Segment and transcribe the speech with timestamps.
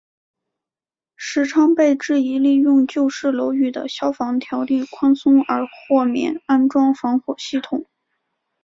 [1.15, 7.85] 时昌被质疑利用旧式楼宇的消防条例宽松而豁免安装防火系统。